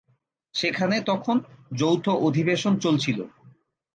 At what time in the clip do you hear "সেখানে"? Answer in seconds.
0.55-0.95